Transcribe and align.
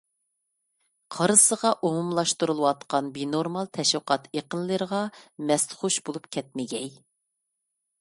قارىسىغا 1.15 1.71
ئومۇملاشتۇرۇلۇۋاتقان 1.89 3.11
بىنورمال 3.19 3.71
تەشۋىقات 3.79 4.27
ئېقىنلىرىغا 4.33 5.05
مەستخۇش 5.53 6.03
بولۇپ 6.09 6.31
كەتمىگەي. 6.39 6.95